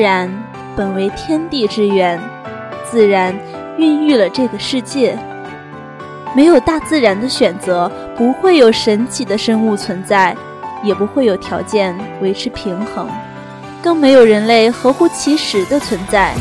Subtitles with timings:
[0.00, 0.32] 自然
[0.74, 2.18] 本为天地之源，
[2.90, 3.38] 自然
[3.76, 5.14] 孕育了这个世界。
[6.34, 7.86] 没有大自然的选择，
[8.16, 10.34] 不会有神奇的生物存在，
[10.82, 13.10] 也不会有条件维持平衡，
[13.82, 16.32] 更没有人类合乎其时的存在。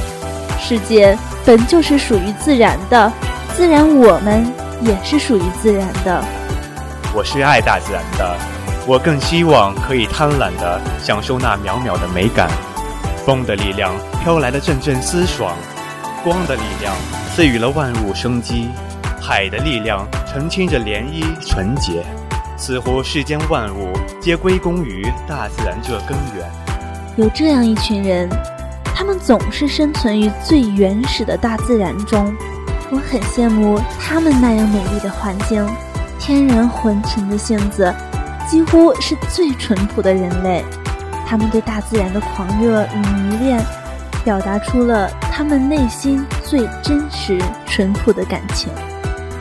[0.58, 3.12] 世界本就是属于自然的，
[3.58, 6.23] 自然我们也是属于自然的。
[7.14, 8.38] 我是爱大自然的，
[8.88, 12.50] 我更希望可以贪婪地享受那渺渺的美感。
[13.30, 15.55] 风的力量飘来了阵阵思爽，
[16.23, 16.95] 光的力量
[17.35, 18.69] 赐予了万物生机。
[19.22, 22.03] 海的力量澄清着涟漪纯洁，
[22.57, 26.52] 似乎世间万物皆归功于大自然这根源。
[27.17, 28.27] 有这样一群人，
[28.95, 32.35] 他们总是生存于最原始的大自然中。
[32.89, 35.63] 我很羡慕他们那样美丽的环境，
[36.17, 37.94] 天然浑沉的性子，
[38.50, 40.66] 几乎是最淳朴的人类。
[41.30, 43.63] 他们对大自然的狂热与迷恋，
[44.25, 48.67] 表达出了他们内心最真实、淳朴的感情。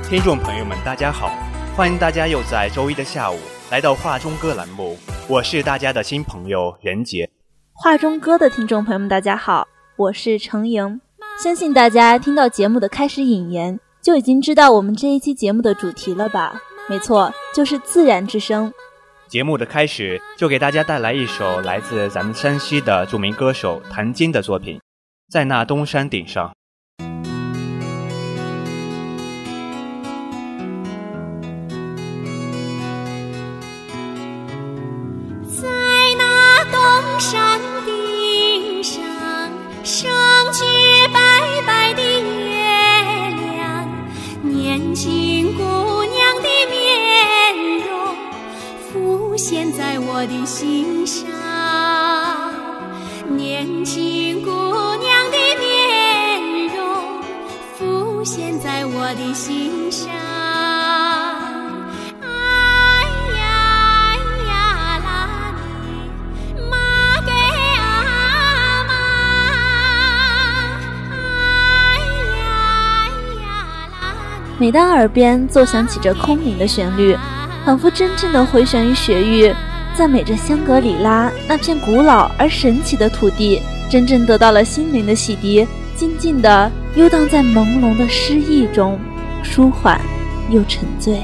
[0.03, 1.33] 听众朋友们，大家好！
[1.75, 3.39] 欢迎大家又在周一的下午
[3.70, 4.98] 来到画中歌栏目，
[5.31, 7.31] 我是大家的新朋友任杰。
[7.72, 9.66] 画中歌的听众朋友们，大家好，
[9.97, 11.00] 我是程莹。
[11.42, 16.61] 相信大家听到节目的开始引言，就已经知道我们这一期节目的主题了吧？
[16.86, 18.70] 没错，就是自然之声。
[19.29, 24.77] 节目的开始就给大家带来一首来自咱们山西的著名歌手谭晶的作品，
[25.31, 26.48] 《在那东山顶上》。
[50.21, 51.29] 我的心上。
[53.37, 57.23] 年轻姑娘的面容
[57.77, 60.11] 浮现在我的心上。
[62.21, 62.27] 哎
[63.39, 63.45] 呀
[64.11, 64.19] 哎
[64.49, 65.09] 呀，拉
[65.87, 65.87] 里
[66.69, 66.75] 玛
[67.25, 67.31] 给
[67.78, 67.81] 阿
[68.89, 68.93] 妈。
[71.12, 71.17] 哎
[72.41, 72.43] 呀
[73.05, 73.07] 哎
[73.45, 73.47] 呀
[74.59, 77.17] 每当耳边奏响起这空灵的旋律，
[77.65, 79.55] 仿佛真正的回旋于雪域，
[79.98, 83.60] 赞美着香格里拉那片古老而神奇的土地，
[83.91, 85.66] 真正得到了心灵的洗涤，
[85.97, 88.97] 静静地游荡在朦胧的诗意中，
[89.42, 90.00] 舒缓
[90.50, 91.19] 又沉醉。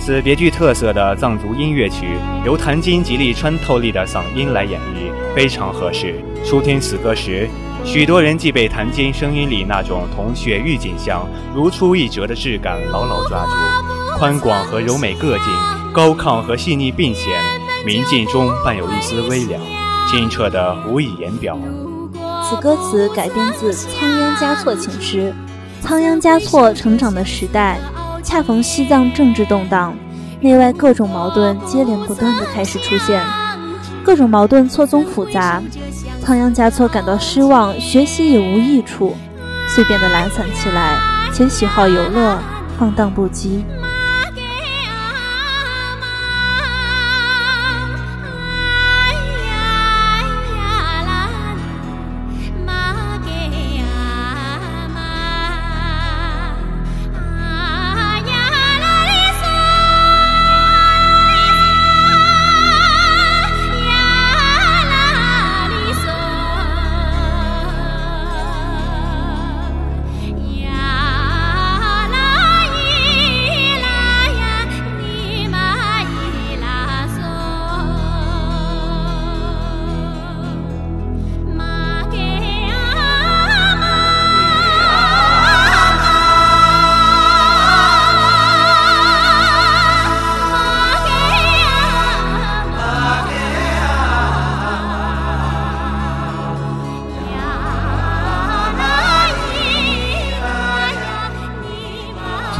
[0.00, 6.20] 此别具特色的藏族音乐曲，由谭晶极力穿透力的嗓音来演绎，非常合适。
[6.44, 7.48] 初听此歌时。
[7.84, 15.46] 许多人既被谭晶声音里那种同雪域景象如出一辙的质感牢牢抓住，宽广和柔美各尽，
[15.92, 17.32] 高亢和细腻并显，
[17.86, 19.62] 明镜中伴有一丝微凉，
[20.10, 21.56] 清澈的无以言表。
[22.42, 25.32] 此歌词改编自仓央嘉措情诗。
[25.80, 27.78] 仓央嘉措成长的时代，
[28.24, 29.96] 恰逢西藏政治动荡，
[30.40, 33.22] 内外各种矛盾接连不断的开始出现，
[34.02, 35.62] 各种矛盾错综复杂。
[36.20, 39.14] 仓央嘉措感到失望，学习也无益处，
[39.68, 40.98] 遂变得懒散起来，
[41.32, 42.36] 且喜好游乐，
[42.80, 43.62] 放荡不羁。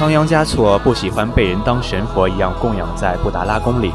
[0.06, 3.92] 仓央嘉措不喜欢被人当神佛一样供养在布达拉宫里，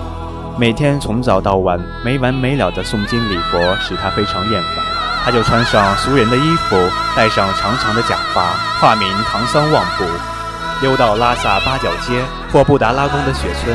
[0.58, 4.84] 每天从早到晚没完没了的诵经礼佛使他非常厌烦。
[5.24, 6.76] 他就穿上俗人的衣服，
[7.16, 8.44] 戴上长长的假发，
[8.82, 10.04] 化名唐桑旺布，
[10.82, 12.22] 溜到拉萨八角街
[12.52, 13.74] 或布达拉宫的雪村，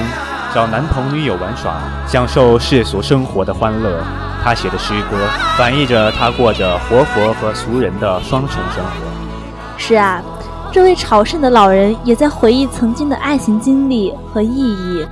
[0.53, 1.73] 找男朋女友玩耍，
[2.07, 4.05] 享受世俗生活的欢乐。
[4.45, 5.17] 他写的诗歌
[5.57, 9.79] 反映着他过着活佛和俗人的双重生活。
[9.79, 10.21] 是啊。
[10.77, 15.07] 这位朝圣的老人也在回忆曾经的爱情经历和意义，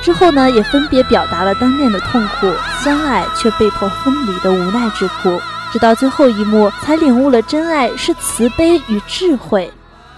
[0.00, 2.50] 之后呢，也分别表达了单恋的痛苦、
[2.82, 5.38] 相爱却被迫分离的无奈之苦。
[5.70, 9.70] 直到最后一幕才领悟了真爱是慈悲与智慧。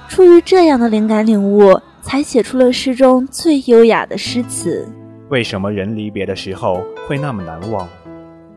[0.09, 4.89] 出于这样的灵感领悟，才写出了诗中最优雅的诗词。
[5.31, 7.89] 为什么人离别的时候会那么难忘？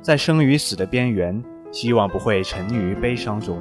[0.04, 3.60] 在生与死的边缘，希望不会沉溺于悲伤中。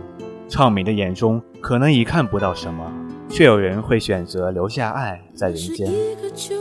[0.53, 2.93] 畅敏的眼中可能已看不到什么，
[3.31, 5.91] 却有人会选择留下爱在人间。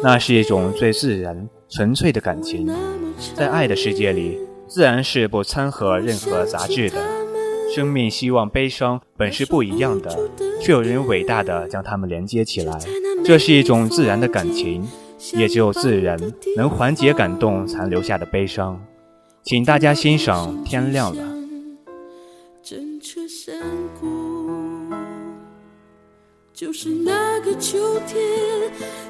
[0.01, 2.73] 那是一种最自然、纯粹的感情。
[3.35, 7.03] 在爱的世界里，自然是不掺和任何杂质的。
[7.75, 10.17] 生命、希望、悲伤本是不一样的，
[10.61, 12.79] 却有人伟大的将它们连接起来。
[13.25, 14.87] 这是一种自然的感情。
[15.35, 16.17] 也只有自然
[16.57, 18.83] 能缓解感动残留下的悲伤，
[19.43, 21.23] 请大家欣赏《天亮了》。
[26.61, 28.21] 就是那个秋天，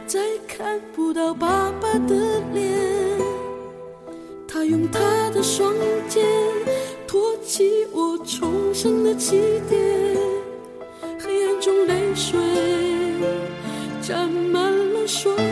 [0.07, 2.79] 再看不到爸爸的脸。
[4.47, 5.73] 他用他的双
[6.07, 6.25] 肩
[7.05, 9.35] 托起我重生的起
[9.69, 10.17] 点，
[11.19, 12.39] 黑暗中泪水
[14.01, 15.50] 沾满了双。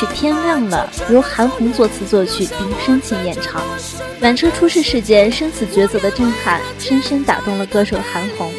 [0.00, 3.60] 歌曲《天亮了》由韩红作词作曲并深情演唱，
[4.22, 8.52] 缆车出事事件生死抉择的震撼，深深打动了歌手韩红。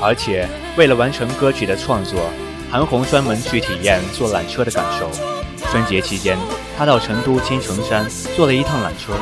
[0.00, 2.28] 而且为了完成歌曲的创作，
[2.72, 5.08] 韩红专门去体验坐缆车的感受。
[5.70, 6.36] 春节期间，
[6.76, 8.04] 她到成都青城山
[8.34, 9.12] 坐了一趟缆车，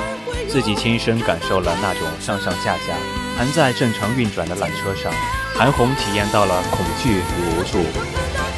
[0.49, 2.95] 自己亲身感受了那种上上下下
[3.37, 5.13] 还在正常运转的缆车上，
[5.55, 7.85] 韩红体验到了恐惧与无助。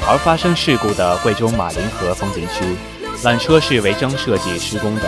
[0.07, 2.77] 而发生事故的贵州马林河风景区，
[3.23, 5.03] 缆车是违章设计施工的，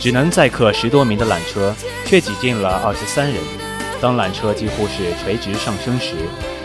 [0.00, 1.72] 只能载客十多名的缆车
[2.04, 3.40] 却挤进了二十三人。
[4.00, 6.16] 当缆车几乎是垂直上升时，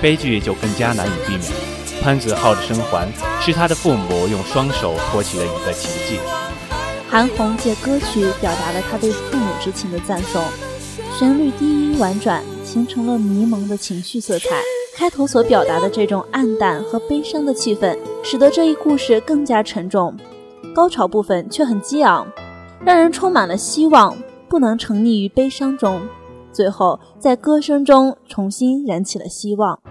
[0.02, 1.44] 悲剧就更加难以避免。
[2.02, 3.08] 潘子浩的生还
[3.40, 6.20] 是他的父母用双手托起的一个奇迹。
[7.08, 10.44] 韩红借歌曲表达了他对父母之情的赞颂，
[11.18, 14.48] 旋律低音婉转，形成了迷蒙的情绪色彩。
[14.96, 20.16] 开头所表达的这种暗淡和悲伤的气氛，使得这一故事更加沉重。
[20.76, 22.28] 高潮部分却很激昂，
[22.86, 24.16] 让人充满了希望，
[24.48, 26.02] 不能沉溺于悲伤中。
[26.52, 29.82] 最后，在歌声中重新燃起了希望。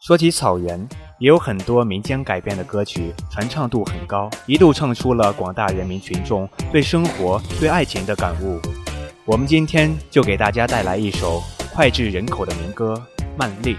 [0.00, 0.88] 说起草原。
[1.20, 8.58] 也有很多民间改编的歌曲，传唱度很高，一度唱出了广大人民群众对生活、对爱情的感悟。
[9.26, 11.42] 我们今天就给大家带来一首
[11.74, 12.94] 脍炙人口的民歌
[13.36, 13.74] 《曼丽》。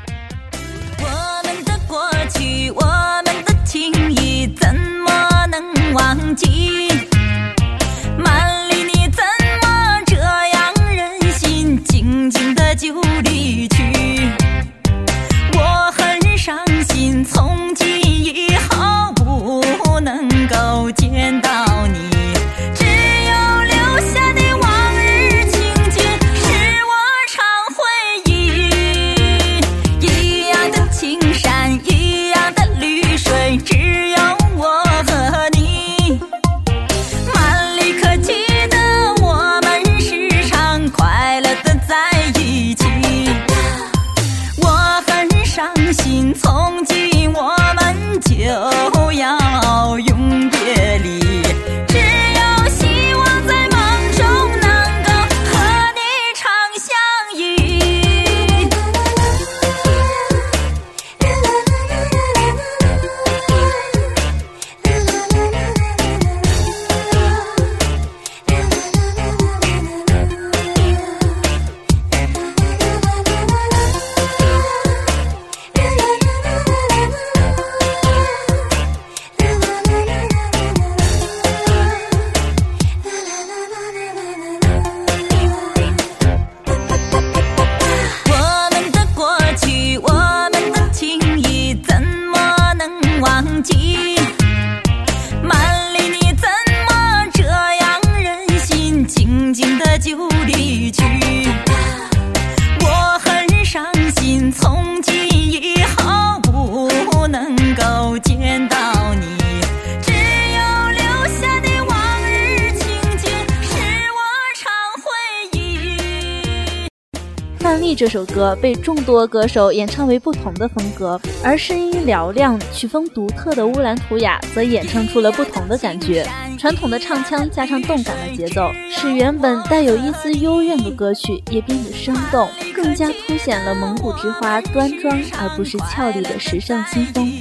[118.02, 126.28] 这首歌被众多歌手演唱为不同的风格，而声音嘹亮、曲风独特的乌兰图雅则演唱出了不同的感觉。
[126.58, 137.32] 传统的唱腔加上动感的节奏，使原本带有一丝幽怨的歌曲也变得生动，更加凸显了蒙古之花端庄而不是俏丽的时尚新风。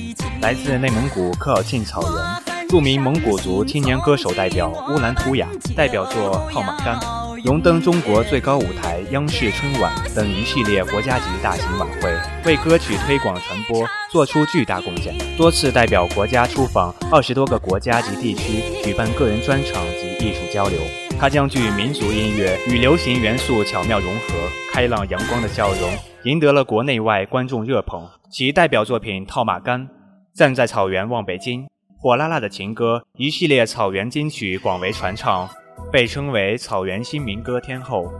[0.42, 6.96] 来自内蒙古科尔沁草原，著名蒙古族青年歌手代表乌兰图雅，代表作《套马杆》。
[7.42, 20.78] 荣登中国最高舞台央视春晚等一系列国家级大型晚会，为歌曲推广传播做出巨大贡献，多次代表国家出访二十多个国家及地区，举办个人专场及艺术交流。
[21.18, 24.34] 他将具民族音乐与流行元素巧妙融合，
[24.72, 25.92] 开朗阳光的笑容
[26.24, 28.06] 赢得了国内外观众热捧。
[28.30, 29.80] 其代表作品《套马杆》
[30.34, 31.62] 《站在草原望北京》
[31.98, 35.48] 《火辣辣的情歌》一系列草原金曲广为传唱。
[35.90, 38.10] 被称为草原新民歌天后。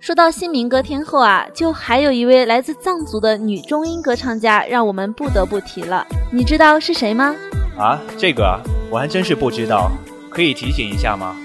[0.00, 6.06] 说到新民歌天后啊，就还有一位来自藏族的女中音歌唱家，让我们不得不提了。
[6.30, 7.34] 你知道是谁吗？
[7.76, 9.90] 啊，这个我还真是不知道，
[10.30, 11.36] 可以提醒一下吗？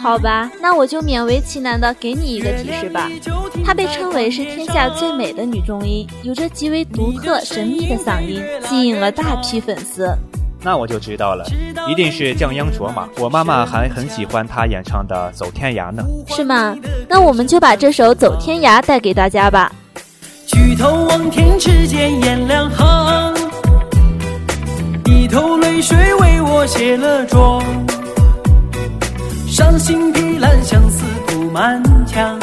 [0.00, 3.10] 好吧，那我就勉为其难的给你一个提示吧。
[3.64, 10.16] 她被称为是天下最美的女中音，有着极为独特神秘的嗓音，吸引了大批粉丝。
[10.68, 11.46] 那我就知道了，
[11.88, 13.08] 一定是降央卓玛。
[13.16, 16.04] 我妈妈还很喜欢她演唱的《走天涯》呢。
[16.26, 16.76] 是吗？
[17.08, 19.72] 那我们就把这首《走天涯》带给大家吧。
[20.46, 23.34] 举头望天，只见雁两行，
[25.06, 27.64] 一头泪水为我卸了妆。
[29.46, 32.38] 伤心碧蓝相思布满墙，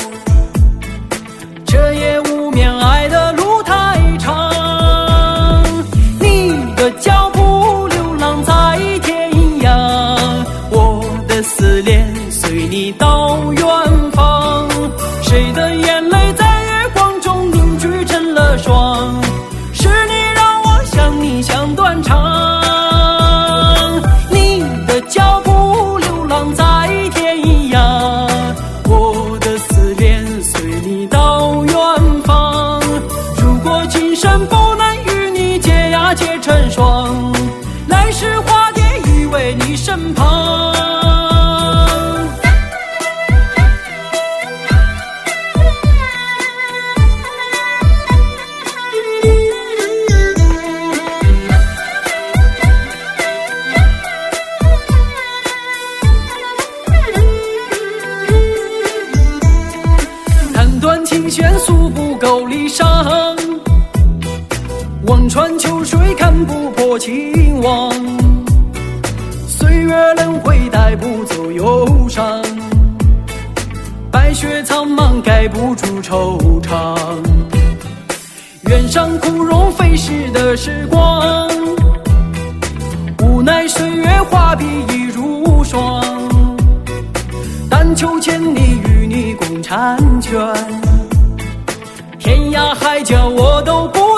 [39.60, 40.55] 你身旁。
[78.88, 81.50] 上枯荣飞逝的时光，
[83.22, 86.02] 无奈岁月画笔已如霜。
[87.70, 90.40] 但求千里与你共婵娟，
[92.18, 94.15] 天涯海角我都不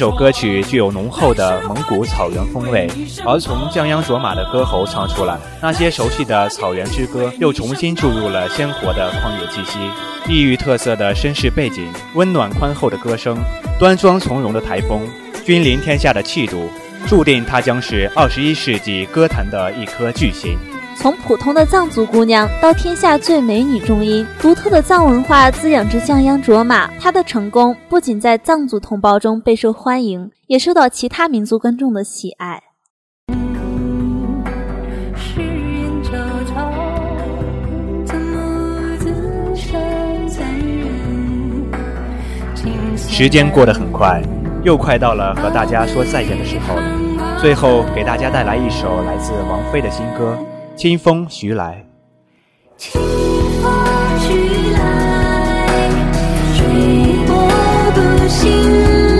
[0.00, 2.88] 这首歌曲具有浓厚的蒙古草原风味，
[3.22, 9.78] 而从降央卓玛的歌喉唱出来，那些熟悉的草原之歌又重新注入了鲜活的旷野气息。
[10.26, 13.36] 异域特色的绅士背景，温暖宽厚的歌声，
[13.78, 15.06] 端庄从容的台风，
[15.44, 16.70] 君临天下的气度，
[17.06, 20.58] 注定他将是二十一世纪歌坛的一颗巨星。
[21.00, 26.90] 从普通的藏族姑娘到天下最美女中音，独特的藏文化滋养着降央卓玛。
[27.00, 32.62] 她的成功不仅在藏族同胞中备受欢迎，也受到其他民族观众的喜爱。
[42.98, 44.20] 时间过得很快，
[44.62, 47.38] 又快到了和大家说再见的时候了。
[47.40, 50.36] 最后给大家带来一首来自王菲的新歌。
[50.80, 51.84] 清风徐来。
[52.78, 52.98] 清
[53.60, 53.70] 风
[54.18, 55.90] 徐来，
[56.56, 56.64] 吹
[57.26, 57.36] 过
[57.92, 59.19] 不醒。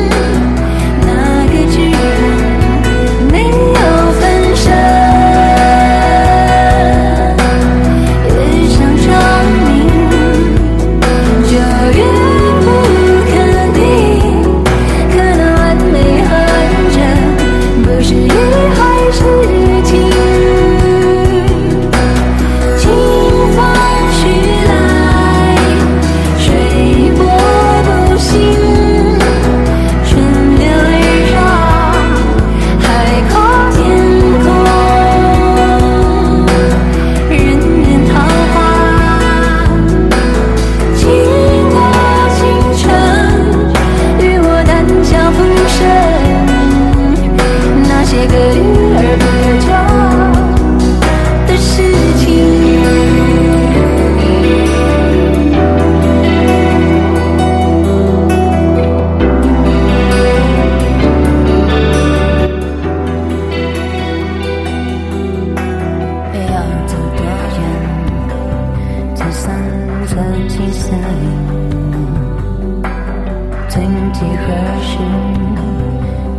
[74.51, 74.99] 可是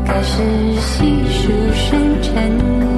[0.06, 2.91] 可是细数深沉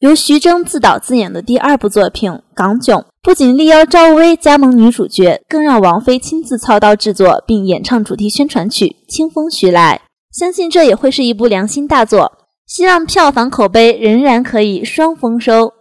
[0.00, 10.00] 由徐峥自导自演的第二部作品《港囧》，不仅力邀赵薇加盟女主角，更让王菲亲自操刀制作并演唱主题宣传曲《清风徐来》。
[10.38, 12.30] 相信这也会是一部良心大作，
[12.64, 15.72] 希望票房口碑仍然可以双丰收。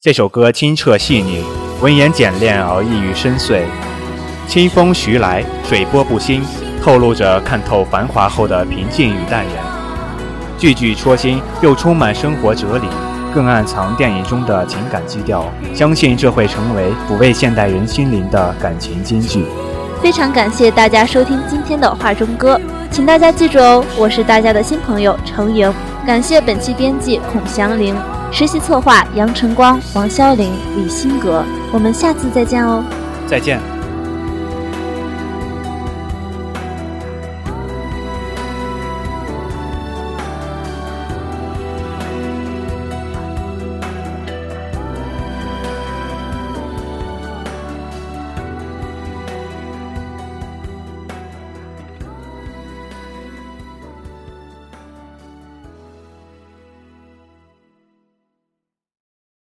[0.00, 1.42] 这首歌清澈细腻，
[1.82, 3.60] 文言简练而意蕴深邃，
[4.48, 6.42] 《清风徐来》水波不兴，
[6.82, 9.62] 透露着看透繁华后的平静与淡然，
[10.56, 12.86] 句句戳心又充满生活哲理。
[13.34, 19.44] 更暗藏电影中的情感基调，相信这会成为抚慰现代人心灵的感情金句。
[20.00, 22.60] 非常感谢大家收听今天的画中歌，
[22.90, 25.72] 请大家记住哦，我是大家的新朋友程莹。
[26.06, 27.94] 感谢本期编辑孔祥林，
[28.30, 31.42] 实习策划杨晨光、王潇林、李新格。
[31.72, 32.82] 我们下次再见哦，
[33.26, 33.77] 再见。